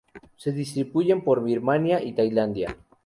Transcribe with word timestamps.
Se 0.35 0.51
distribuyen 0.51 1.23
por 1.23 1.43
Birmania 1.43 2.03
y 2.03 2.13
Tailandia. 2.13 2.75